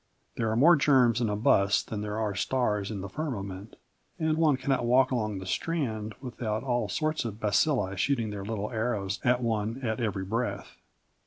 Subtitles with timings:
[0.35, 3.75] There are more germs in a bus than there are stars in the firmament,
[4.17, 8.71] and one cannot walk along the Strand without all sorts of bacilli shooting their little
[8.71, 10.75] arrows at one at every breath.